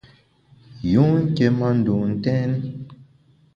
Yun 0.91 1.13
nké 1.25 1.45
ma 1.57 1.67
ndun 1.77 2.03
ntèn. 2.13 2.51